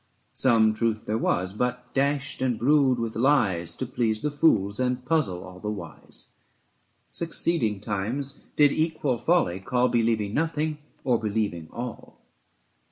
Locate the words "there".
1.05-1.19